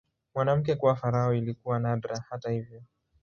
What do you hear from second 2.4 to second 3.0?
hivyo.